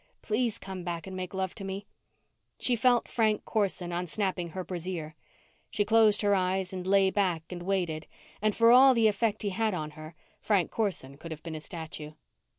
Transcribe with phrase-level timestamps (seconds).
[0.23, 1.85] Please come back and make love to me._
[2.57, 5.13] She felt Frank Corson unsnapping her brassiere.
[5.69, 8.07] She closed her eyes and lay back and waited,
[8.41, 11.61] and for all the effect he had on her, Frank Corson could have been a
[11.61, 12.13] statue.